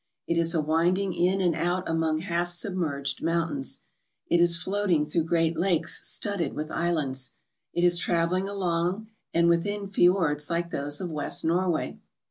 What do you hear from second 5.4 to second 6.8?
lakes studded wi f